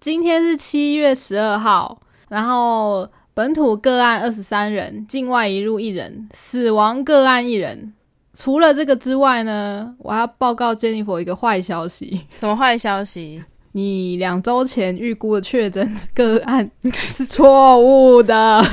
[0.00, 2.00] 今天是七月十二号，
[2.30, 7.92] 然后本土个案二十三人，境外一入一人，死亡个案一人。
[8.32, 12.18] 除了这个之外呢，我要报告 Jennifer 一个坏消息。
[12.38, 13.44] 什么坏消息？
[13.72, 18.64] 你两周前预估的确诊个案是错误的。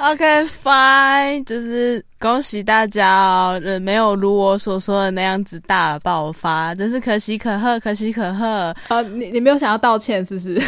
[0.00, 8.74] OK，fine，就是恭喜大家哦，没有如我所说的那样子大爆发，真是可喜可贺，可喜可贺。
[8.88, 10.58] 啊，你你没有想要道歉是不是？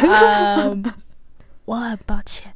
[1.65, 2.51] 我很抱歉，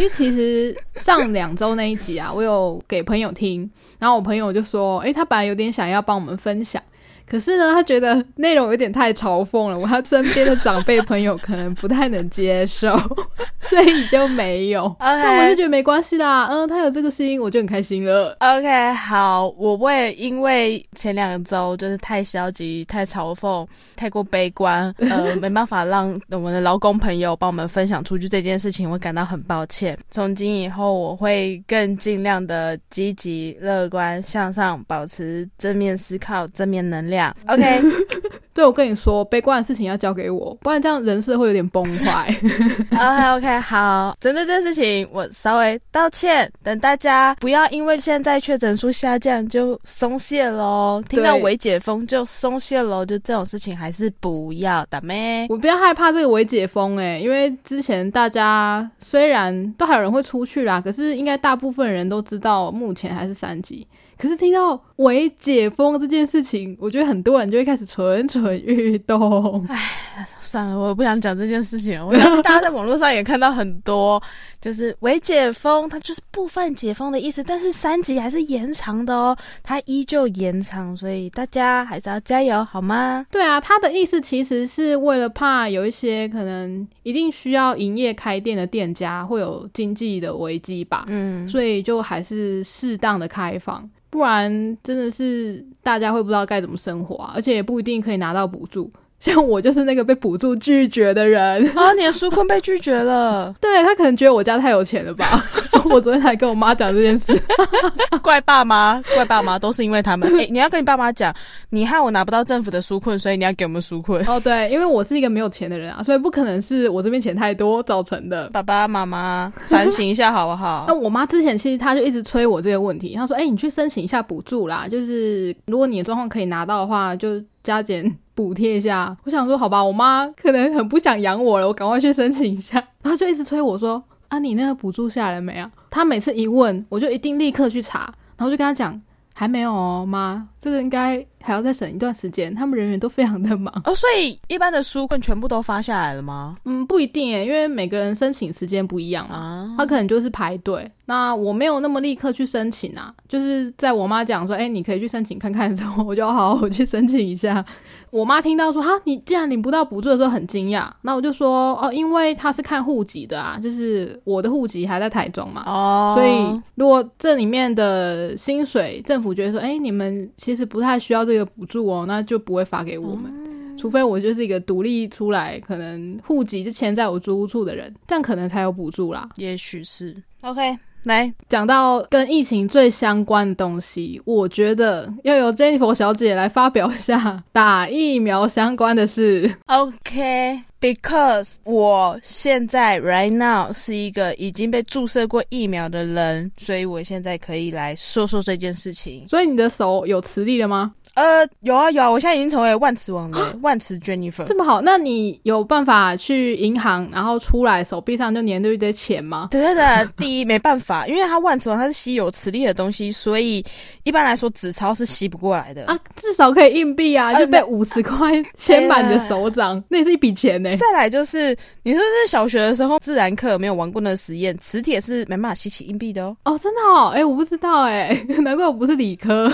[0.00, 6.82] 因为其实上两周那一集啊，我有给朋友听，然后我朋友就说，诶，他本来有点想要帮我们分享。
[7.28, 12.96] 可是呢，他觉得内容有点太嘲讽了，我他身边的长辈朋友可能不太能接受，
[13.62, 14.94] 所以就没有。
[15.00, 18.36] 但我是觉得没关系啦，嗯，他有这个心，我就很开心了。
[18.38, 23.66] OK，好，我会因为前两周就是太消极、太嘲讽、
[23.96, 29.98] 太过悲观， 呃，没办法让我们的劳工朋友帮我们分享出去这件事情，我感到很抱歉。
[30.10, 37.15] 从今以后，我会更尽量的积极、乐观、向上，保持正面思考、正面能量。
[37.48, 37.82] OK，
[38.52, 42.34] 对我跟你说，悲观的事情要交给我，不然这样人设会有点崩坏。
[42.92, 46.50] OK OK，好，针对这件事情，我稍微道歉。
[46.62, 55.46] 等大家不要因为现在确诊数下降就松懈喽，听到微解封就松懈喽，就这种事情还是不要打咩。
[55.48, 63.86] 我比较害怕这个微解封，哎，因为之前大家虽然都还有人会出去啦，可是应该大部分人都知道，目前还是三级。
[64.18, 69.64] 可是听到微解封这件事情，我觉得很多人就会开始蠢蠢欲动。
[69.68, 72.06] 唉，算了，我不想讲这件事情了。
[72.06, 74.22] 我相信大家在网络上也看到很多，
[74.60, 83.26] 就是为解封，它就是部分解封的意思，但是三级还是延长的哦，它依旧延长，所以大家还是要加油，好吗？
[83.30, 93.86] 对啊，它的意思其实是为了怕有一些可能一定需要营业开店的店家会有经济的危机吧，嗯，所以就还是适当的开放。
[94.08, 98.88] 不然真的是大家会不知道该怎么生活啊，而且也不一定可以拿到补助。
[99.18, 101.92] 像我就是那个被补助拒绝的人啊！
[101.94, 105.26] 你的纾困被拒绝了，对他可能觉得我家太有钱了吧？
[105.90, 107.32] 我昨天还跟我妈讲这件事，
[108.22, 110.28] 怪爸妈，怪爸妈都是因为他们。
[110.36, 111.32] 哎，你要跟你爸妈讲，
[111.70, 114.20] 你害我拿不到政府的纾困，所以你要给我们纾困。
[114.26, 118.50] 哦，对，因为我是一个没有钱的人啊，所以不可能是我这边钱太多造成的。
[118.50, 120.86] 爸爸妈妈反省一下好不好？
[120.88, 132.76] 那我妈之前其实她就一直催我这个问题，她说：“哎，你去申请一下补助啦，就是如果你的状况可以拿到的话，就加减。”补贴一下，我想说好吧，我妈可能很不想养我了，我赶快去申请一下。
[133.02, 135.70] 然后就一直催我说啊，你那个补助下来没啊？
[135.88, 139.00] 她每次一问，我就一定立刻去查，然后就跟她讲。
[139.38, 142.54] 还没有哦，妈，这个应该还要再审一段时间。
[142.54, 146.56] 他们人员都非常的忙哦，所以一般的书困全部都发下来了吗？
[146.64, 150.90] 嗯，不一定诶，因为每个人申请时间不一样啊，他可能就是排队。
[151.08, 157.64] 那我没有那么立刻去申请啊，就是在我妈讲说，哎，你可以去申请看看之后，我就好好去申请一下。
[158.10, 173.32] 我妈听到说，哈，你既然领不到补助的时候很惊讶，那我就说，哦，因为他是看户籍的啊，就是我的户籍还在台中嘛，哦，所以如果这里面的薪水政府觉得说，哎，你们其实不太需要这个补助哦，那就不会发给我们，
[173.76, 179.28] 除非我就是一个独立出来，可能户籍就迁在我租屋处的人，这样可能才有补助啦。
[179.36, 180.78] 也许是，OK。
[181.04, 189.48] 来讲到跟疫情最相关的东西，我觉得要由 Jennifer 小姐来发表一下打疫苗相关的事。
[189.66, 199.24] OK，because 我现在 right now 是一个已经被注射过疫苗的人，所以我现在可以来说说这件事情。
[199.28, 200.92] 所以你的手有磁力了吗？
[201.16, 204.44] 呃，有啊有啊，我现在已经成为万磁王了， 万磁 Jennifer。
[204.44, 209.48] 这么好，那你有办法去银行，然后出来手臂上就粘着一堆钱吗？
[209.50, 213.64] 对对对，第一没办法，因为它万磁王它是吸有磁力的东西，所以
[214.04, 215.98] 一般来说纸钞是吸不过来的啊。
[216.16, 220.68] 至少可以硬币啊，就被五十块牵满的手掌，那也是一笔钱呢。
[220.76, 226.36] 再来就是，你说是小学的时候自然课没有玩过那实验，磁铁是没办法吸起硬币的哦。
[226.44, 228.14] 哦，真的哦，哎，我不知道哎，
[228.44, 229.50] 难怪我不是理科。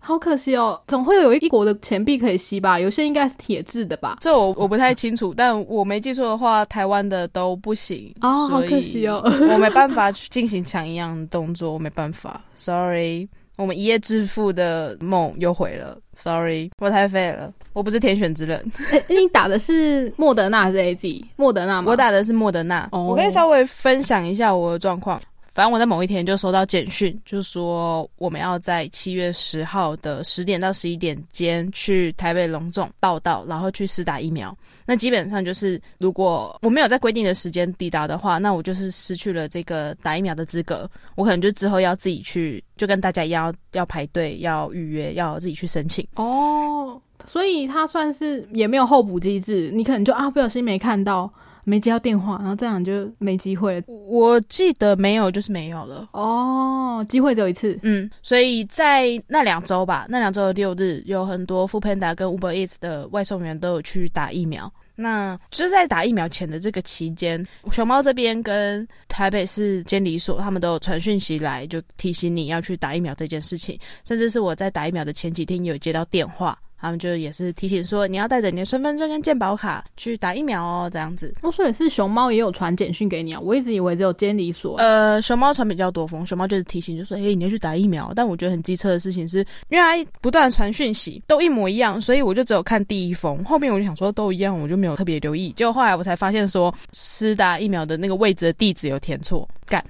[0.00, 2.78] 好 可惜哦，总会有一国的钱币可以吸吧？
[2.78, 4.18] 有些应该是铁质的吧？
[4.20, 8.48] 这我我不太清楚，但我没记错的话，台湾的都不行哦。
[8.48, 18.64] 好可惜哦，我没办法去进行抢一样的动作，我没办法，sorry，我们一夜致富的梦又毁了，sorry，我太废了，我不是天选之人。
[19.08, 21.24] 你打的是莫德纳还是 A Z？
[21.36, 21.90] 莫德纳吗？
[21.90, 22.88] 我打的是莫德纳。
[22.92, 25.20] 我可以稍微分享一下我的状况。
[25.56, 34.54] 反正我在某一天就收到简讯，就说我们要在七月十号的十点到十一点间去台北隆重报道，然后去试打疫苗。
[34.84, 40.86] 那基本上就是，如果我没有在规定的时间抵达的话，那我就是失去了这个打疫苗的资格。
[41.14, 46.06] 我可能就之后要自己去，就跟大家一样要排队、要预约、要自己去申请。
[46.16, 51.32] 哦，所以它算是也没有候补机制，你可能就啊不小心没看到。
[51.68, 53.86] 没接到电话，然后这样就没机会了。
[53.88, 56.08] 我记得没有，就是没有了。
[56.12, 57.76] 哦，机会只有一次。
[57.82, 64.72] 嗯，所以在那两周吧，那两周的六日，有很多富 Panda 跟 Uber Eats 的外送员都有去打疫苗。
[64.94, 73.76] 那就是在打疫苗前的这个期间，熊猫这边跟台北市监理所他们都有传讯息来，就提醒你要去打疫苗这件事情。
[74.06, 76.56] 甚至是我在打疫苗的前几天有接到电话。
[76.80, 81.34] 他们就也是提醒说，你要带着你的身份证跟健保卡去打疫苗哦，这样子。
[81.42, 83.40] 哦，所以是熊猫也有传简讯给你啊？
[83.40, 84.76] 我一直以为只有监理所。
[84.78, 88.12] 呃，熊猫传比较多封，熊猫就是提醒，就说，哎，你要去打疫苗。
[88.14, 89.38] 但我觉得很机车的事情是，
[89.68, 95.52] 因为它不断传讯息，都一模一样，所以我就只有看第一封，后面我就想说都一样，我就没有特别留意。
[95.56, 99.48] 结果后来我才发现说，施打疫苗的那个位置的地址有填错。
[99.68, 99.84] 干，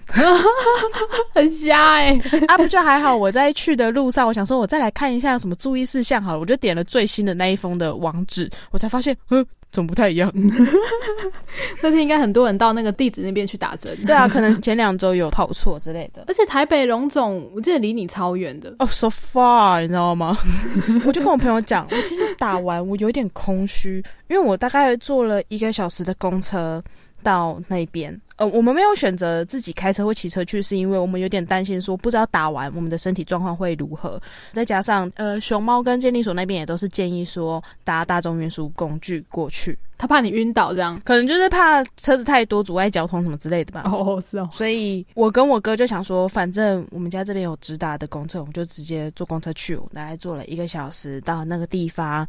[1.34, 2.18] 很瞎哎！
[2.48, 3.14] 啊，不就还好？
[3.14, 6.40] 我在去的路上，我想说，我再来看一下有什么注意事项好了。
[6.40, 10.30] 我就点了最新的那一封的网址，我才发现，嗯，怎么不太一样？
[11.82, 13.96] 那天应该很多人到那个地址那边去打针。
[14.06, 16.24] 对啊，可能前两周有跑错之类的。
[16.28, 20.36] 而且台北荣总，我记得离你超远的哦，so far，你知道吗？
[21.06, 26.82] 我就跟我朋友讲，我其实打完我有点空虚，因为我大概坐了一个小时的公车。
[27.26, 34.22] 到那边，呃，我们没有选择自己开车或骑车去，是因为我们有点担心，说不知道打完我们的身体状况会如何。
[34.52, 43.82] 再加上，呃，熊猫跟鉴定所那边也都是建议说搭大众运输工具过去，他怕你晕倒，这样可能就是怕车子太多阻碍交通什么之类的吧。
[43.86, 44.48] 哦，是哦。
[44.52, 49.74] 所以我跟我哥就想说，反正我们家这边有直达的公车，我们就直接坐公车去。
[49.74, 52.24] 我大概坐了一个小时到那个地方，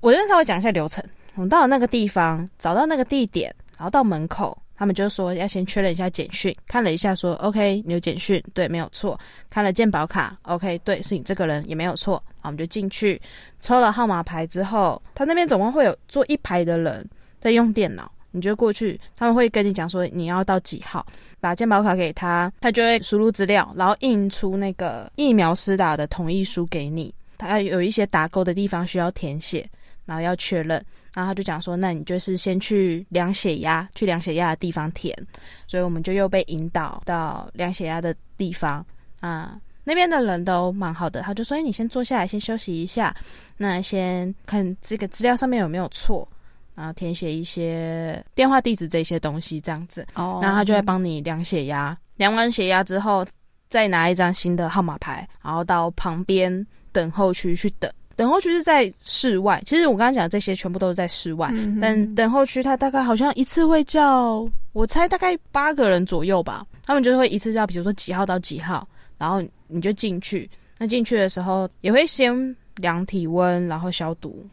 [0.00, 1.04] 我这边稍微讲一下流程。
[1.36, 3.54] 我们到了那个地方，找到那个地点。
[3.76, 9.18] 然后到门口，他们就说要先确认一下简讯，看了一下说 OK，你有简讯，对，没有错。
[9.48, 12.22] 看了健保卡，OK，对，是你这个人也没有错。
[12.40, 13.20] 好，我们就进去
[13.60, 17.08] 抽了号码牌之后，他那边总共会有坐一排的人
[17.40, 21.04] 在用电脑，你就过去，他们会跟你讲说你要到几号，
[21.40, 29.68] 把健保卡给他，他就会输入资料，然后印出那个疫苗施打的同意书给你，他有一些打勾的地方需要填写，
[30.06, 30.82] 然后要确认。
[31.12, 35.16] 然后他就讲说，那你就是先去量血压，去量血压的地方填。
[35.66, 38.84] 所以我们就又被引导到量血压的地方
[39.20, 41.22] 啊，那边的人都蛮好的。
[41.22, 43.16] 他就说，哎，你先坐下来，先休息一下，
[43.56, 46.28] 那先看这个资料上面有没有错，
[46.74, 50.06] 然后填写一些电话、地址这些东西，这样子。
[50.14, 50.38] 哦。
[50.42, 53.26] 然后他就会帮你量血压，量完血压之后，
[53.70, 57.90] 再拿一张新的号码牌，然后到旁边等候区去等。
[58.16, 61.52] 等候区是在室外，其实我刚刚讲的这些全部都是在室外。
[61.80, 66.66] 但等候区它大概好像一次会叫，我猜大概八个人左右吧。
[66.84, 70.50] 他们就会一次叫，比如说几号到几号，然后你就进去。
[70.78, 74.44] 那进去的时候也会先量体温，然后消毒，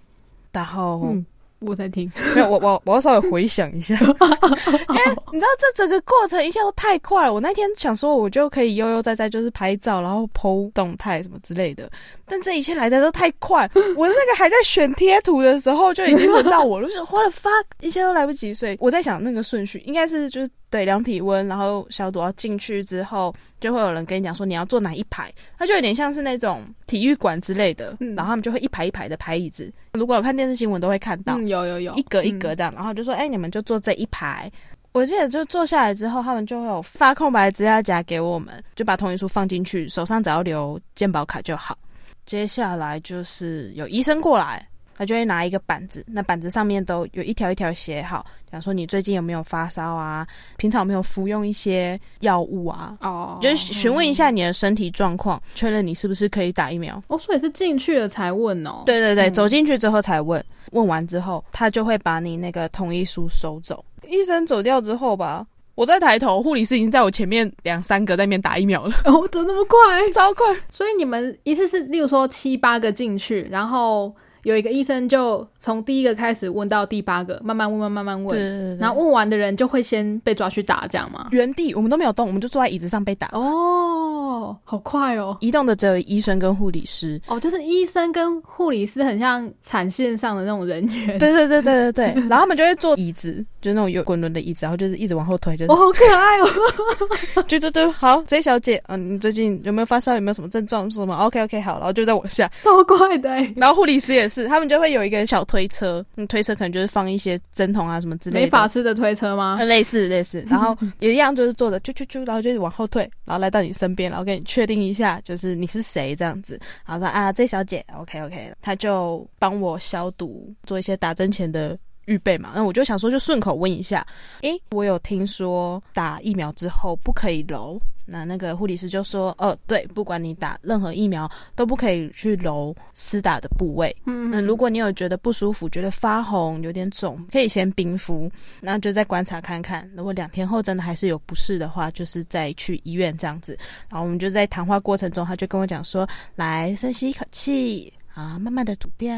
[0.51, 1.15] 然后。
[1.65, 5.01] 我在听，没有我我我要稍微回想一下，因 为
[5.31, 7.33] 你知道这整个过程一下都太快了。
[7.33, 11.89] 我那天想说，我就可以悠悠哉哉就是拍照，然后 PO 动态什么之类的，
[12.25, 13.69] 但这一切来的都太快。
[13.97, 17.49] 我那个还在选贴图的时候，就已经轮到我了，是花了发，
[17.81, 18.53] 一切都来不及。
[18.53, 20.49] 所以我在想那个顺序应该是就是。
[20.73, 22.19] 对，量体温，然后消毒。
[22.19, 27.95] 要进去之后，就会有人跟你讲说你要坐哪一排，它就有点像是那种体育馆之类的。
[27.99, 29.71] 嗯然后他们就会一排一排的排椅子。
[29.93, 32.73] 如果有看电视新闻，都会看到，有有有，一格一格这样。
[32.73, 34.51] 然后就说，哎，你们就坐这一排。
[34.93, 41.77] 我记得就坐下来之后，他们就会有发空白资料夹给我们，就把同意书放进去，手上只要留健保卡就好。
[42.25, 44.67] 接下来就是有医生过来。
[44.97, 50.25] 他就会拿一个板子，那板子上面都有一条一条写好，讲说你最近有没有发烧啊，
[50.57, 57.01] 平常有没有服用一些药物啊，哦，就是询问一下你的身体状况，确认你是不是可以打疫苗。
[57.07, 58.83] 哦，所以是进去了才问哦。
[58.85, 63.83] 对对对，走进去之后才问，问完之后他就会把你那个同意书收走。
[64.07, 65.45] 医生走掉之后吧，
[65.75, 68.95] 我在抬头，护理师已经在我前面两三个在那边打疫苗了。
[69.05, 69.77] 哦，怎么那么快？
[70.13, 70.45] 超快！
[70.69, 74.15] 所以你们一次是，例如说七八个进去，然后。
[74.43, 81.27] 有一个医生就从第一个开始问到第八个，慢慢问，慢慢慢问，然后问完的人就会先被抓去打，这样吗？
[81.31, 83.29] 原地我们都没有动，我们就坐在椅子上被打。
[83.31, 85.37] 哦，好快哦！
[85.39, 87.19] 移动的只有医生跟护理师。
[87.27, 91.17] 哦，就是医生跟护理师很像产线上的那种人员。
[91.17, 97.43] 对对对对对对， 然后他们就会坐椅子，就是那种有滚轮的椅子，然后就是一直往后推，就是哦，好可爱哦！
[97.47, 100.13] 对对对，好，J 小姐，嗯，你最近有没有发烧？
[100.15, 100.91] 有没有什么症状？
[100.91, 103.29] 什么？OK OK，好，然后就在往下，超快的。
[103.55, 108.41] 然后护理师也是，他们就会有一个小推车，嗯，推车可能就是放一些针筒啊什么之类的。
[108.41, 109.57] 美发师的推车吗？
[109.63, 116.59] 类似类似， 然后也一样，就是坐着啾啾啾，然后就是往后退，然后来到你身边，然后跟你确定一下，就是你是谁这样子。
[116.85, 121.77] 然后说啊，J 小姐，OK OK，他就帮我消毒，做一些打针前的。
[122.05, 124.05] 预备嘛，那我就想说，就顺口问一下，
[124.41, 133.95] 诶，我有听说打疫苗之后不可以揉，那那个护理师就说，哦，对，不管你打任何疫苗都不可以去揉施打的部位。
[134.05, 138.29] 嗯，那如果你有觉得不舒服，觉得发红、有点肿，可以先冰敷，
[138.59, 139.89] 那就再观察看看。
[139.95, 143.57] 如果两天后真的还是有不适的话，就是再去医院这样子。
[143.89, 147.91] 然后我们就在谈话过程中，他就跟我讲说，来深吸一口气。
[148.13, 149.11] 啊，慢慢的吐掉，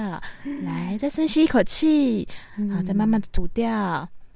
[0.63, 2.25] 来，再深吸一口气，
[2.73, 3.69] 好，再慢慢的吐掉。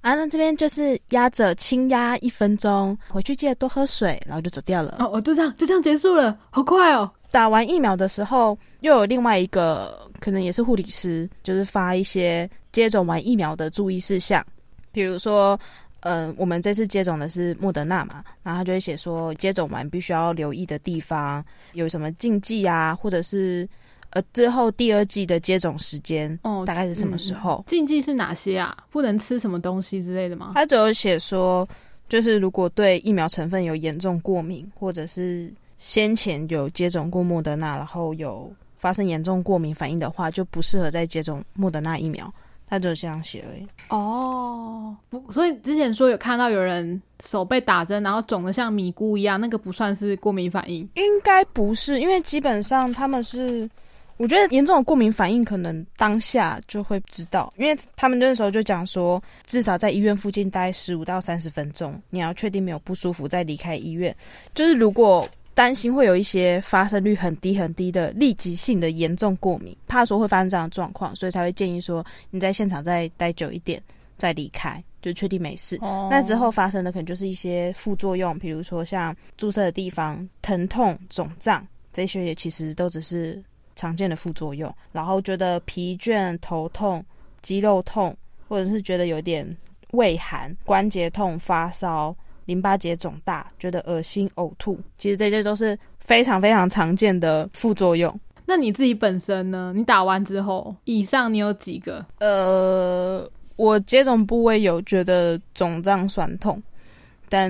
[0.01, 4.95] 啊，那这边就是压着轻压一分钟，回去记得多喝水，然后就走掉了。
[4.99, 7.09] 哦，就这样，就这样结束了，好快哦！
[7.31, 14.45] 打完疫苗的时候，又有另外一个可能也是护理师，就是发一些接种完疫苗的注意事项，
[14.91, 15.59] 比如说，
[15.99, 23.67] 呃，我们这次接种的是莫德纳嘛，然后他就会写说，接种完必须要留意的地方有什么禁忌啊，或者是。
[24.11, 27.63] 呃，之后第二季的接种时间哦，大概是什么时候？
[27.67, 28.75] 禁忌是哪些啊？
[28.89, 30.51] 不能吃什么东西之类的吗？
[30.55, 31.67] 他只有写说，
[32.07, 42.33] 就是如果对疫苗成分有严重过敏，或者是先前有接种过莫德纳，然后有发生严重过敏反应的话，就不适合再接种莫德纳疫苗。
[42.67, 43.67] 他就这样写而已。
[43.89, 50.87] 哦，不，所以之前说有看到有人手被打针，然后肿的像米菇一样，那个不算是过敏反应？
[50.95, 53.69] 应该不是，因为基本上他们是。
[54.19, 64.13] 我觉得严重的过敏反应可能当下就会知道，因为他们那时候就讲说，至少在医院附近待十五到三十分钟，你要确定没有不舒服再离开医院。
[64.53, 73.81] 就是如果担心会有一些发生率很低很低的立即性的严重过敏，怕说会发生这样的状况，所以才会建议说你在现场再待久一点
[74.17, 75.79] 再离开，就确定没事。
[76.11, 83.41] 那之后发生的可能就是一些副作用，比如说像注射的地方疼痛、肿胀这些，也其实都只是。
[83.79, 87.01] 常见的副作用，然后觉得疲倦、头痛、
[87.41, 88.13] 肌肉痛，
[88.49, 89.47] 或者是觉得有点
[89.91, 98.13] 胃寒、关节痛、发烧、淋巴结肿大、觉得恶心、呕吐，其实这些都是非常非常常见的副作用。
[98.45, 99.71] 那你自己本身呢？
[99.73, 102.05] 你打完之后，以上你有几个？
[102.19, 106.61] 呃，我接种部位有觉得肿胀、酸痛，
[107.29, 107.49] 但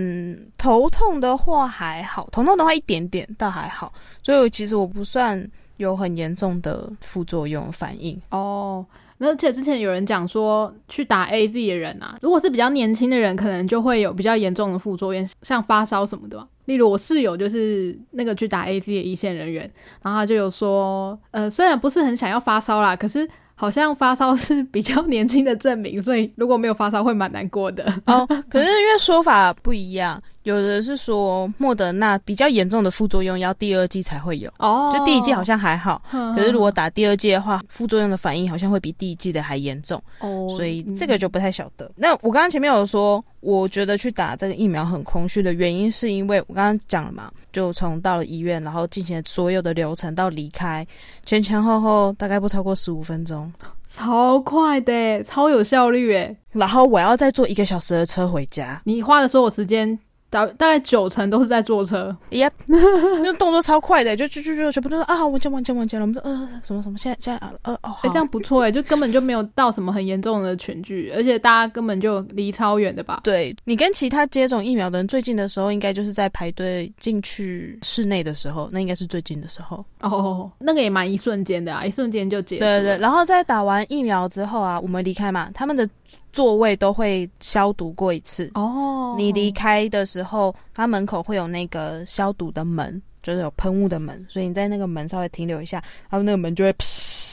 [0.59, 5.49] 头痛的话还好，头痛的话一点点，倒还好，所以其实我不算。
[5.79, 8.85] 有很严重的副作用反应哦，
[9.17, 16.45] 而且之前有人讲说，去打 A Z 的人啊，如果是比较年轻的人，可能就会有比较严重的副作用，像发烧什么的。
[16.65, 19.61] 例如我室友就是那个去打 A Z 的一线人员，
[20.03, 28.27] 然后他就有说，呃，虽然不是很想要发烧啦，可是好像发烧是比较年轻的证明，所以如果没有发烧会蛮难过的哦。
[28.49, 30.21] 可是因为说法不一样。
[30.49, 41.89] 有的是说莫德纳比较严重的副作用要第二季才会有哦，就第一季好像还好，可是如果打第二季的话，副作用的反应好像会比第一季的还严重哦，所以这个就不太晓得。
[41.95, 50.85] 那我刚刚前面有说，我觉得去打这个疫苗很空虚的原因，是因为我刚刚讲了嘛，就从到了医院，然后进行所有的流程到离开，
[51.25, 53.51] 前前后后大概不超过十五分钟，
[53.87, 56.35] 超快的，超有效率诶。
[56.51, 59.97] 然后我要再坐一个小时的车回家，你花的所有时间。
[60.29, 73.21] 大大概九成都是在坐车，Yep， 那动作超快的，就就就就全部都是啊，完结完结完结了，我们说呃什么什么，现在现在呃哦，哎这样不错哎，就根本就没有到什么很严重的群聚，而且大家根本就离超远的吧？
[73.23, 82.65] 对你跟其他接种疫苗的人最近的时候，应该就是在排队进去室内的时候，那应该是最近的时候哦，那个也蛮一瞬间的啊，一瞬间就结束。
[82.65, 85.89] 对对，然后在打完疫苗之后啊，我们离开嘛，他们的。
[86.31, 89.15] 座位都会消毒过一次哦。
[89.17, 96.73] 你离开的时候，它门口会有那个消毒的门，就是有喷雾的门，所以你在那个门稍微停留一下，然后那个门就会，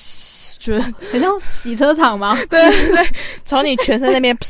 [0.58, 0.80] 就
[1.12, 2.36] 很像洗车场吗？
[2.50, 3.06] 对对，
[3.44, 4.36] 从你全身那边。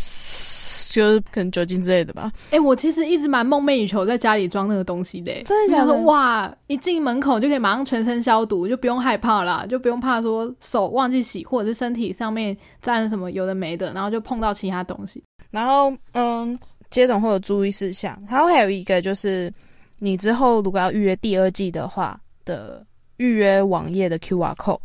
[0.96, 2.32] 就是可能酒精之类的吧。
[2.50, 5.30] 哎，我其实一直蛮梦寐以求在家里装那个东西的。
[5.42, 5.92] 真的假的？
[6.04, 6.50] 哇！
[6.68, 15.22] 一进门口就可以马上全身消毒，就不用害怕啦，就不用怕说手忘记洗，或者是身体上面沾了什么有的没的，然后就碰到其他东西。
[15.50, 16.58] 然后，嗯，
[16.90, 19.52] 接种后的注意事项，它会有一个就是，
[19.98, 22.82] 你之后如果要预约第二季的话的
[23.18, 24.80] 预约网页的 Q R code，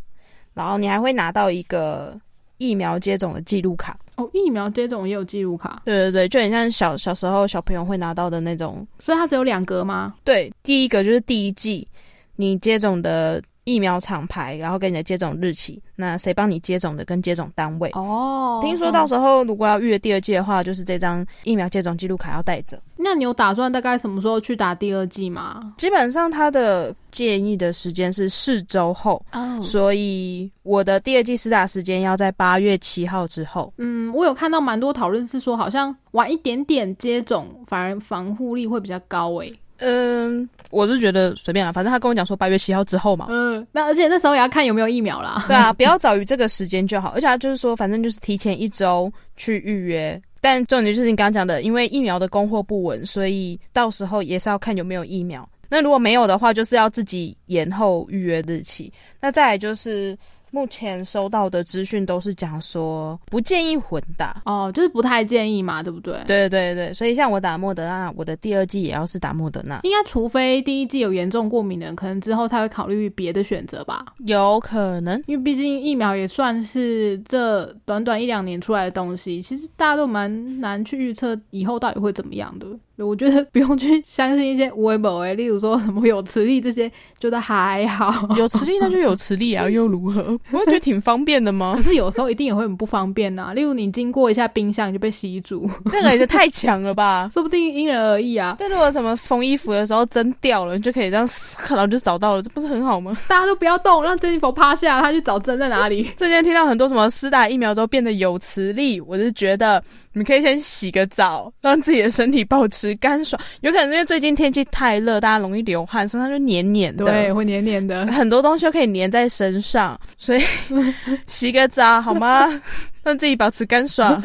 [0.54, 2.20] 然后你还会拿到一个。
[2.62, 3.98] 疫苗接种的记录卡。
[4.18, 5.82] 哦，疫苗接种也有记录卡。
[5.84, 8.86] 对对对，就很像小小时候小朋友会拿到的那种。
[9.00, 10.14] 所以它只有两格吗？
[10.24, 11.88] 对，第一个就是第一季
[12.36, 13.42] 你接种的。
[13.64, 18.60] 疫苗厂牌，然后跟你的接种日期，那谁帮你接种的跟接种单位哦。
[18.64, 22.80] 听说到时候如果要预约第二季的话，就是这张疫苗接种记录卡要带着。
[22.98, 25.74] 那你有打算大概什么时候去打第二季吗？
[25.78, 29.24] 基本上他的建议的时间是四周后，
[29.64, 33.74] 所以我的第二季施打时间要在八月七号之后。
[33.78, 39.52] 嗯，我有看到蛮多讨论是说，好像晚一点点接种反而防护力会比较高诶。
[39.82, 43.28] 嗯，我是觉得随便了，反正他跟我讲说八月七号之后嘛。
[43.30, 45.44] 嗯，那而且那时候也要看有没有疫苗啦。
[45.48, 47.10] 对啊，不要早于这个时间就好。
[47.16, 50.22] 而且他就是说，反正就是提前一周去预约。
[50.40, 55.48] 但重点就是你刚刚讲的，因为疫苗的供货不稳，所以到时候也是要看有没有疫苗。
[55.70, 58.92] 那如果没有的话，就是要自己延后预约日期。
[59.20, 60.18] 那再来就是。
[60.52, 66.22] 目前收到的资讯都是讲说不建议混打哦，就是不太建议嘛，对不对？
[66.28, 74.06] 对对对所以像我打莫德纳，我的第二季也要是打莫德纳，应该除非第一季有严重过敏的人，可能之后才会考虑别的选择吧。
[74.26, 82.68] 有可能，因为毕竟疫苗也算是这短短一两年出来的东西，其实大家都蛮难去预测以后到底会怎么样的。
[83.02, 88.28] 我觉得 不用去相信一些微博诶，例如说什么有磁力这些，觉得还好。
[88.38, 90.38] 有磁力那就有磁力啊， 又如何？
[90.52, 91.74] 我会觉得挺方便的吗？
[91.76, 93.54] 可是有时候一定也会很不方便呐。
[93.54, 97.28] 例如你经过一下冰箱你就被吸住，那个也是太强了吧？
[97.34, 98.56] 说不定因人而异啊。
[98.60, 101.28] 但如果什么缝衣服的时候针掉了，你就可以这样
[101.58, 103.16] 看到就找到了，这不是很好吗？
[103.28, 106.04] 大家都不要动，让珍妮佛趴下，他去找针在哪里。
[106.16, 109.84] 最近听到很多什么施打疫苗之后变得有磁力，我是觉得。
[110.14, 113.42] 你可以先洗个澡，让自己的身体保持干爽。
[113.62, 117.06] 有可能因为最近天气太热，大家容易流汗，身上就黏黏的。
[117.06, 120.42] 对，会黏黏的，很多东西都可以黏在身上，所以
[121.28, 122.48] 洗个澡好吗？
[123.04, 124.22] 让自己保持干爽。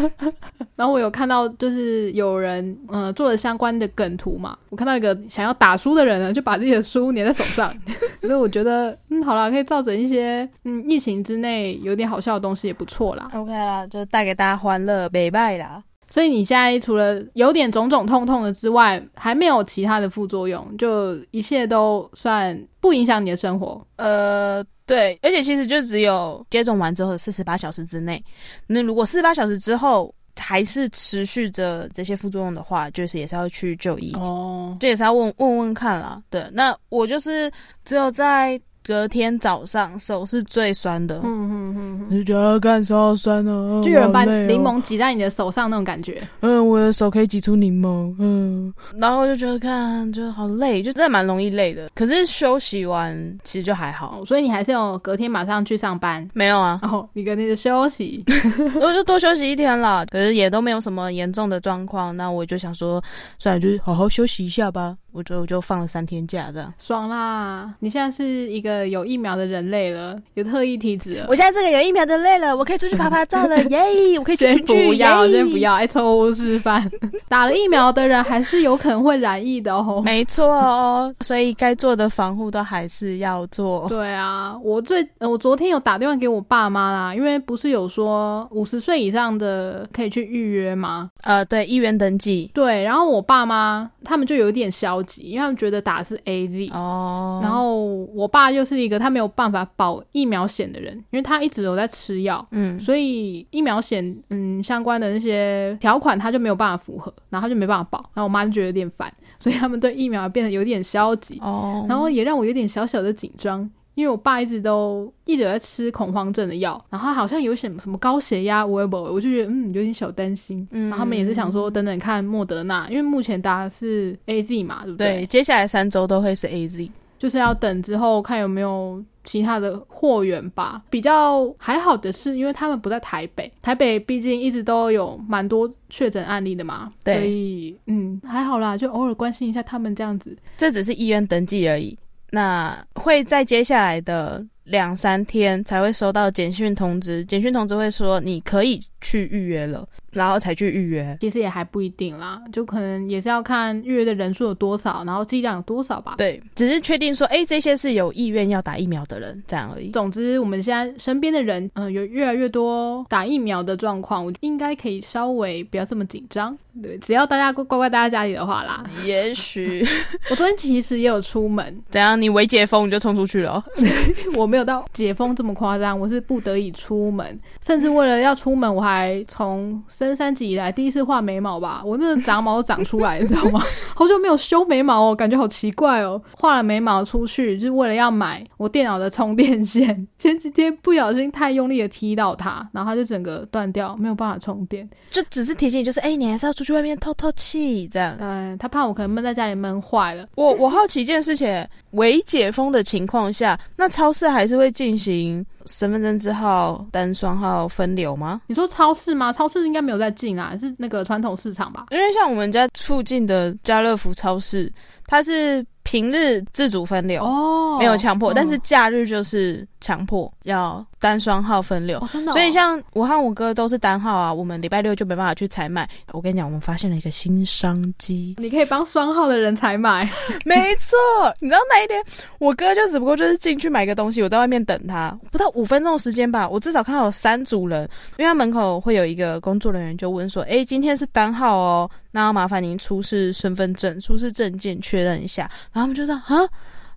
[0.75, 4.55] 然后我有看到，就是有人呃做了相关的梗图嘛。
[4.69, 7.73] 我看到一个想要打书的人呢，就把自己的书粘在手上。
[8.21, 13.31] 所以我觉得，嗯，好了，可以造成一些嗯疫情之内有点好笑的东西也不错啦。
[13.33, 15.83] OK 啦，就带给大家欢乐，美拜啦。
[16.09, 23.87] 所以你现在除了有点肿肿痛痛的之外，还没有其他的副作用，就一切都算不影响你的生活。
[23.97, 24.65] 呃。
[24.87, 28.25] 对，而且其实就只有接种完之后四十八小时之内，
[28.69, 36.23] 那如果四十八小时之后还是持续着这些副作用的话，就是也是要去就医哦，这也是要问问问看啦。
[36.31, 37.51] 对，那我就是
[37.85, 38.61] 只有在。
[38.87, 46.23] 隔天早上手是最酸的，嗯嗯嗯，你觉得感受酸哦，就有人把柠檬挤在你的手上那种感觉。
[46.39, 51.91] 嗯，我的手可以挤出柠檬，嗯，然后就觉得看就好累，就真的蛮容易累的。
[51.97, 56.25] 可是休息完其实就还好，所以你还是有隔天马上去上班？
[56.33, 58.25] 没有啊，哦，你隔天就休息，
[58.81, 60.07] 我就多休息一天了。
[60.07, 63.03] 可是也都没有什么严重的状况，那我就想说，
[63.41, 64.97] 算了，就好好休息一下吧。
[65.13, 67.73] 我就我就放了三天假，这样爽啦！
[67.81, 71.27] 你现在是一个有疫苗的人类了，有特异体质了。
[71.29, 74.19] 我现在这个有疫苗的累了，我可以出去拍拍照了， 耶！
[74.19, 76.91] 我可以去群聚，不要，先不要，爱错误示范。
[77.29, 80.03] 打了疫苗的人还是有可能会染疫的哦。
[80.05, 83.87] 没错哦，所以该做的防护都还是要做。
[83.89, 91.11] 对啊，我最我昨天有打电话给我爸妈啦，因为不是有说五十岁以上的可以去预约吗？
[91.23, 92.51] 呃，对，医院登记。
[92.55, 95.27] 对，然后我爸妈他们就有点消极。
[95.27, 97.85] 因为他们觉得打是 A Z 哦，然后
[98.15, 113.71] 我爸又是一个他没有办法保疫苗险的人，因为他一直有在吃药，嗯，所以疫苗险嗯相关的那些条款他就没有办法符合，然后他就没办法保，然后我妈就觉得有点烦，所以他们对疫苗变得有点消极哦，然后也让我有点小小的紧张。
[113.95, 120.69] 因为我爸一直都一直在吃恐慌症的药，然后好像有什么什么高血压，我也不，我就觉得嗯有点小担心。
[120.71, 125.21] 嗯，然后他们也是想说等等看莫德纳，因为目前打的是 A Z 嘛，对不对？
[125.21, 130.83] 对，接下来三周都会是 A Z，就是要等之后看有没有其他的货源吧。
[130.91, 140.37] 比较还好的是，因为他们不在台北，台北毕竟一直都有蛮多确诊案例的嘛，所以嗯还好啦，就偶尔关心一下他们这样子。
[140.57, 141.97] 这只是医院登记而已。
[142.31, 151.17] 那会在接下来的两三天才会收到简讯通知，简讯通知会说你可以去预约了，然后才去预约。
[151.21, 156.15] 其实也还不一定啦，就可能也是要看预约的人数有多少，然后剂量有多少吧。
[156.19, 159.91] 对，只是确定说，哎，这些是有意愿要打疫苗的人，这样而已。
[159.91, 166.57] 总之，我们现在身边的人，嗯，有越来越多打疫苗的状况，我应该可以稍微不要这么紧张。
[166.83, 168.85] 对，只要大家乖乖待在家里的话啦。
[169.03, 169.87] 也许
[170.31, 172.21] 我昨天其实也有出门，怎样？
[172.21, 173.65] 你未解封你就冲出去了？
[174.37, 178.96] 我没有到解封这么夸张，我是不得已出门，甚至为了要出门，我还
[179.27, 181.83] 从升三级以来第一次画眉毛吧。
[181.85, 183.61] 我那个杂毛长出来， 你知道吗？
[183.95, 186.21] 好久没有修眉毛哦，感觉好奇怪哦。
[186.33, 190.07] 画了眉毛出去，就是为了要买我电脑的充电线。
[190.19, 194.87] 前几天不小心太用力的踢到它，然后它就整个断掉，没有办法充电。
[195.11, 196.67] 就只是提醒你，就是哎，你还是要出。
[196.67, 198.19] 去外面透透气，这样。
[198.19, 200.27] 对他怕我可能闷在家里闷坏了。
[200.35, 208.41] 我我好奇一件事情，未解封的情况下，那超市还是会进行身份证字号单双号分流吗？
[208.47, 209.33] 你说超市吗？
[209.33, 211.87] 超市应该没有在进啊，是那个传统市场吧？
[211.91, 214.73] 因为像我们家附近的家乐福超市，
[215.07, 220.85] 它是平日自主分流哦，没有强迫，但是假日就是强迫要。
[220.99, 224.33] 单双号分流，真的所以像我和我哥都是单号啊。
[224.33, 225.89] 我们礼拜六就没办法去采买。
[226.11, 230.11] 我跟你讲，我们发现了一个新商机， 你可以帮双号的人采买。
[230.47, 230.97] 没错，
[231.39, 232.03] 你知道那一天，
[232.39, 237.83] 我哥就只不过就是进去买个东西，我在外面等他，不到五分钟的时间吧，我至少看到有三组人，
[238.17, 246.49] 因为他门口会有一个工作人员就问说：“哎，今天是单号哦，那要麻烦您出示身份证、出示证件确认一下。”然后他们就说：“啊，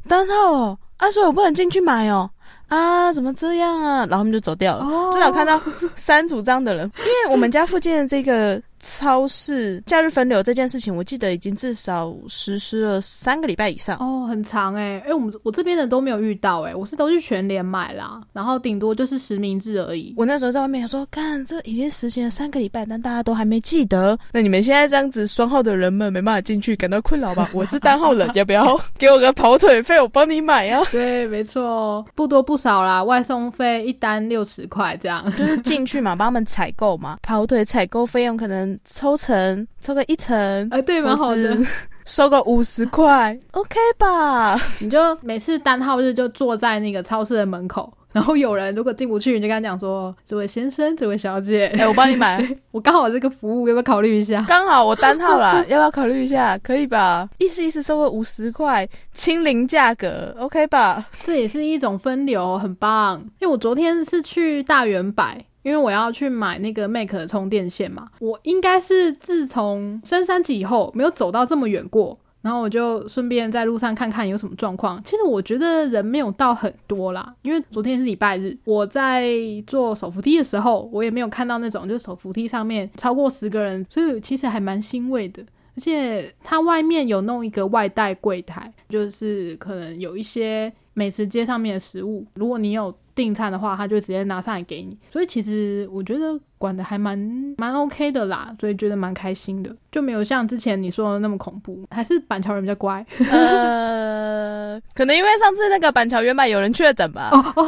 [0.08, 2.30] 单号哦，啊，所以我不能进去买哦。”
[2.70, 4.06] 啊，怎么这样啊？
[4.06, 5.12] 然后他们就走掉了。
[5.12, 5.60] 至少看到
[5.96, 8.62] 三组这样的人，因为我们家附近的这个。
[8.82, 20.14] 超市假日分流这件事情，我记得已经至少实施了三个礼拜以上哦，很长哎哎，我们我这边的都没有遇到哎，我是都去全联买啦，然后顶多就是实名制而已。
[20.18, 24.18] 我那时候在外面想说，看这已经实行了三个礼拜，但大家都还没记得。
[24.32, 27.50] 那你们现在这样子双号的人们没办法进去，感到困扰吧？
[27.54, 30.00] 我是单号人，要不要给我个跑腿费？
[30.00, 30.82] 我帮你买啊。
[30.92, 38.69] 对，没错，不多不少啦，外送费一单六十块这样，就是进去嘛，帮他们采购嘛，跑腿采购费用可能。
[38.86, 41.58] 抽成抽个一层，哎，对，蛮好的，
[42.06, 44.60] 收个五十块， OK 吧？
[44.82, 54.44] 你就每次单号日就坐在那个超市的门口，然后有人如果进不去，你就跟他讲说：“这位先生，这位小姐，哎，我帮你买，我刚好这个服务，要不要考虑一下？
[54.48, 56.58] 刚好我单号啦，要不要考虑一下？
[56.60, 57.30] 可以吧？
[57.38, 61.06] 意思意思，收个五十块，清零价格，OK 吧？
[61.24, 63.20] 这也是一种分流，很棒。
[63.40, 65.46] 因为我昨天是去大圆百。
[65.62, 75.04] 因为我要去买那个 Make 的充电线嘛，我应该是自从升三级以后没有走到这么远过，然后我就顺便在路上看看有什么状况。
[75.04, 79.30] 其实我觉得人没有到很多啦，因为昨天是礼拜日，我在
[79.68, 85.44] 坐手扶梯的时候，我也没有看到那种就是手扶梯上面超过十个人，所以其实还蛮欣慰的。
[85.76, 92.96] 而且它外面有弄一个外带柜台，就是可能有一些美食街上面的食物，如果你有。
[93.20, 97.20] 订餐的话，他就直接拿上来给你，所以其实我觉得管的还蛮
[97.58, 103.06] 蛮 OK 的啦，所以觉得蛮开心的，就没有像之前你说的那么恐怖，还是板桥人比较乖。
[103.30, 107.30] 呃，可能因为上次那个板桥原版有人确诊吧。
[107.34, 107.64] 哦哦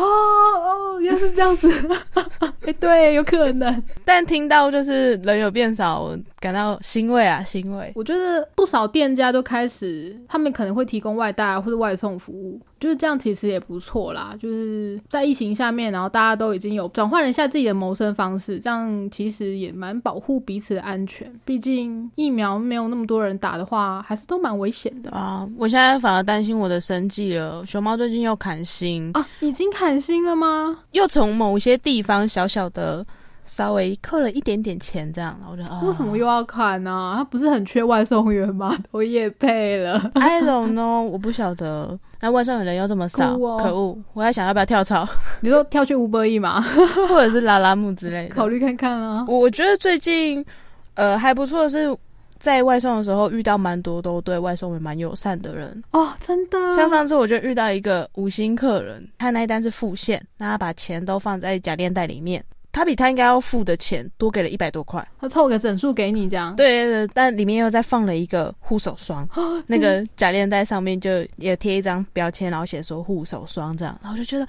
[0.95, 1.69] 哦，原来是这样子。
[2.65, 3.83] 哎，对，有可能。
[4.05, 7.91] 但听到就是人有变少，感到欣慰啊，欣慰。
[7.95, 12.57] 我觉得不少店家都开始，他们可能会提供外带或者外送服务。
[12.81, 14.35] 就是这样，其实也不错啦。
[14.37, 21.31] 就是在疫情下面，然后大家都已经有转换了一下自己的谋生方式，这样其实也蛮保护彼此的安全。
[21.45, 25.47] 毕竟疫苗没有那么多人打的话，还是都蛮危险的啊。
[25.57, 27.63] 我现在反而担心我的生计了。
[27.65, 30.79] 熊猫最近又砍薪啊，已经砍薪了吗？
[30.91, 33.05] 又从某些地方小小的。
[33.43, 37.13] 稍微扣了一点点钱，这样，我就为什么又要砍呢？
[37.17, 38.77] 他不是很缺外送员吗？
[38.91, 39.99] 我也配了。
[40.13, 41.99] I don't know，我不晓得。
[42.21, 43.97] 那外送的人又这么少，可恶！
[44.13, 45.07] 我在想要不要跳槽？
[45.41, 46.61] 你说跳去五百亿吗？
[47.09, 48.35] 或者是拉拉木之类的？
[48.35, 49.25] 考虑看看啊。
[49.27, 50.45] 我觉得最近
[50.93, 51.97] 呃还不错的是，
[52.39, 56.57] 在外送的时候遇到蛮多都对外送员蛮友善的人哦，真的。
[56.75, 62.43] 像上次我就遇到一个五星客人，他那一单是付现，那他把钱都放在假链袋里面。
[62.71, 66.55] 他比他应该要付的钱多给了一百多块，他凑个整数给你这样。
[66.55, 69.27] 对对，但里面又再放了一个护手霜，
[69.67, 74.47] 那个假链袋上面就也贴一张标签，然后写说护手霜这样，然后就觉得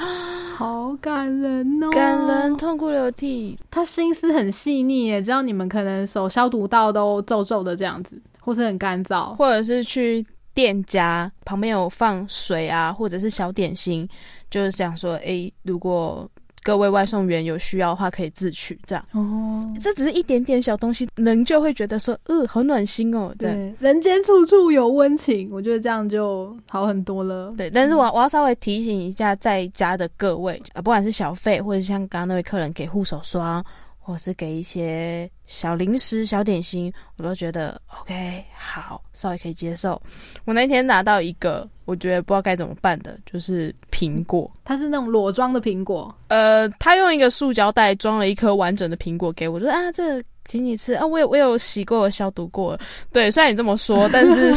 [0.55, 3.59] 好感人哦，感人痛哭流涕。
[3.71, 14.09] 他心思很细腻耶，知道你们可能手消毒到都皱皱的这样子，或是很干燥，或者是去店家旁边有放水啊，或者是小点心，
[14.49, 16.31] 就是想说，哎，如果。
[16.63, 19.73] 各位外送员有需要的话可以自取，这样哦。
[19.81, 23.35] 这只是一点点小东西，人就会觉得说，呃，好暖心哦。
[23.39, 27.53] 对，人间处处有温情，我觉得这样就好很多了。
[27.57, 33.65] 对，但是我我要稍微提醒一下在家的各位啊，不管是小费，或者像刚刚那位客人给护手霜。
[34.03, 40.01] 或是给一些小零食、小点心，我都觉得 OK，好，稍微可以接受。
[40.45, 46.13] 我那天拿到一个，我觉得不知道该怎么办的，就是苹果，它是那种裸装的苹果。
[46.29, 50.23] 呃，他用一个塑胶袋装了一颗完整的苹果给我，说啊，这。
[50.53, 51.07] 请你吃啊！
[51.07, 52.79] 我有我有洗过，消毒过。
[53.11, 54.55] 对，虽然你这么说， 但是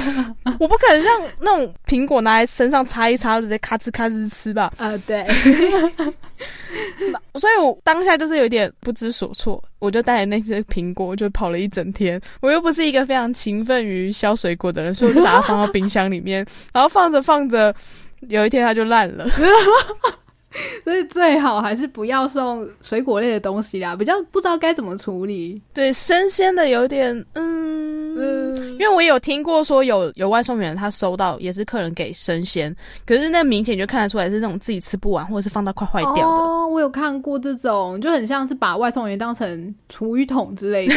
[0.59, 4.73] 我不可能让那种苹果拿在身上擦一擦，直接咔哧咔哧吃吧。
[4.77, 5.25] 啊，对。
[7.39, 12.19] 所以我当下就是有点不知所措，我就带着那些苹果就跑了一整天。
[12.41, 17.73] 我又不是一个非常勤奋于削水果的人，所以我就把它放到冰箱里面，然后放着放着，
[18.27, 19.25] 有一天它就烂了。
[20.83, 25.61] 所以最好还是不要送水果类的东西啦，比较不知道该怎么处理。
[25.73, 36.43] 对，生鲜的有点，嗯，因为我有听过说有有外送员他收到也是客人给生鲜，可是那明显就看得出来是那种自己吃不完或者是放到快坏掉的。
[36.43, 40.95] 哦，我有看过这种，就很像是把外送员当成厨余桶之类的，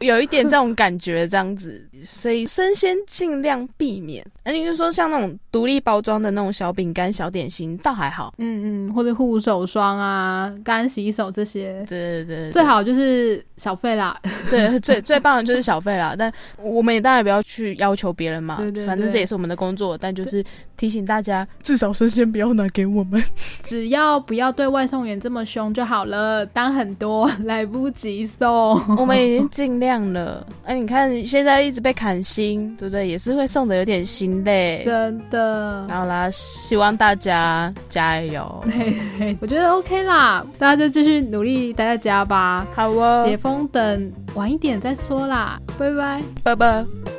[0.04, 1.86] 有一点这种感觉这样子。
[2.02, 4.24] 所以生鲜尽量避免。
[4.44, 8.34] 那你就说像那种独立包装的那种小饼干、小点心，倒还好。
[8.38, 8.95] 嗯嗯。
[8.96, 14.18] 或者护手霜啊、干洗手这些，对对对，最好就是小费啦。
[14.50, 16.14] 对，最最棒的就是小费啦。
[16.18, 19.98] 但我们也当然不要去要求别人嘛，对对，反正这也是我们的工作。
[19.98, 20.42] 但就是
[20.76, 23.22] 提醒大家，至少生鲜不要拿给我们，
[23.62, 26.44] 只要不要对外送员这么凶就好了。
[26.46, 28.48] 单很多来不及送，
[28.96, 30.46] 我们已经尽量了。
[30.64, 33.08] 哎，你看现在一直被砍薪，对不对？
[33.08, 35.86] 也是会送的有点心累，真的。
[35.88, 38.64] 好啦，希望大家加油。
[39.40, 42.66] 我觉得 OK 啦，大家就继续努力待在家吧。
[42.74, 47.15] 好哦，解封等晚一点再说啦，拜拜，拜拜。